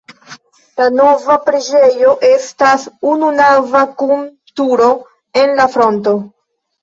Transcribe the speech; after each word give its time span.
La 0.79 0.85
nova 0.93 1.35
preĝejo 1.49 2.13
estas 2.29 2.85
ununava 3.11 3.83
kun 4.01 4.25
turo 4.61 4.87
en 5.43 5.55
la 5.61 5.69
fronto. 5.77 6.15